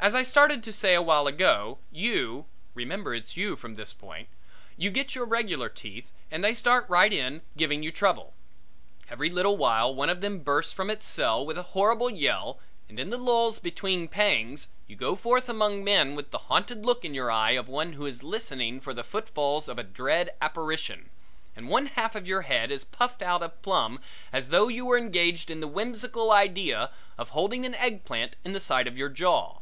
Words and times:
As 0.00 0.14
I 0.14 0.22
started 0.22 0.62
to 0.64 0.72
say 0.72 0.92
awhile 0.94 1.26
ago, 1.26 1.78
you 1.90 2.44
remember 2.74 3.14
it's 3.14 3.38
you 3.38 3.56
from 3.56 3.74
this 3.76 3.94
point 3.94 4.28
you 4.76 4.90
get 4.90 5.14
your 5.14 5.24
regular 5.24 5.70
teeth 5.70 6.12
and 6.30 6.44
they 6.44 6.52
start 6.52 6.84
right 6.90 7.10
in 7.10 7.40
giving 7.56 7.82
you 7.82 7.90
trouble. 7.90 8.34
Every 9.08 9.30
little 9.30 9.56
while 9.56 9.94
one 9.94 10.10
of 10.10 10.20
them 10.20 10.40
bursts 10.40 10.74
from 10.74 10.90
its 10.90 11.08
cell 11.08 11.46
with 11.46 11.56
a 11.56 11.62
horrible 11.72 12.10
yell 12.10 12.58
and 12.86 13.00
in 13.00 13.08
the 13.08 13.16
lulls 13.16 13.58
between 13.58 14.06
pangs 14.08 14.68
you 14.86 14.94
go 14.94 15.14
forth 15.16 15.48
among 15.48 15.82
men 15.82 16.14
with 16.14 16.32
the 16.32 16.36
haunted 16.52 16.84
look 16.84 17.02
in 17.02 17.14
your 17.14 17.30
eye 17.30 17.52
of 17.52 17.66
one 17.66 17.94
who 17.94 18.04
is 18.04 18.22
listening 18.22 18.82
for 18.82 18.92
the 18.92 19.02
footfalls 19.04 19.68
of 19.70 19.78
a 19.78 19.82
dread 19.82 20.34
apparition, 20.42 21.08
and 21.56 21.70
one 21.70 21.86
half 21.86 22.14
of 22.14 22.26
your 22.28 22.42
head 22.42 22.70
is 22.70 22.84
puffed 22.84 23.22
out 23.22 23.42
of 23.42 23.62
plumb 23.62 23.98
as 24.34 24.50
though 24.50 24.68
you 24.68 24.84
were 24.84 24.98
engaged 24.98 25.50
in 25.50 25.60
the 25.60 25.68
whimsical 25.68 26.30
idea 26.30 26.90
of 27.16 27.30
holding 27.30 27.64
an 27.64 27.74
egg 27.76 28.04
plant 28.04 28.36
in 28.44 28.52
the 28.52 28.60
side 28.60 28.86
of 28.86 28.98
your 28.98 29.08
jaw. 29.08 29.60